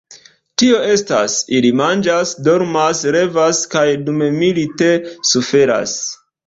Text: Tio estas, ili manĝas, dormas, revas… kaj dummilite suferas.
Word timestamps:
Tio 0.61 0.79
estas, 0.93 1.35
ili 1.59 1.71
manĝas, 1.83 2.33
dormas, 2.49 3.05
revas… 3.19 3.63
kaj 3.77 3.87
dummilite 4.09 4.93
suferas. 5.35 5.99